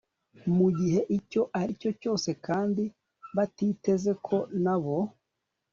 mu 0.55 0.67
gihe 0.77 0.99
icyo 1.17 1.41
ari 1.59 1.73
cyo 1.81 1.91
cyose 2.01 2.29
kandi 2.45 2.83
batiteze 3.35 4.11
ko 4.27 4.37
na 4.63 4.75
bo 4.83 4.97